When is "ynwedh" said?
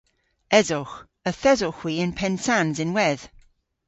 2.83-3.23